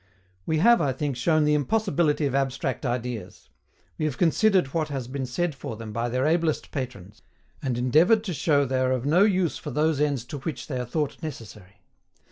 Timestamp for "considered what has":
4.17-5.07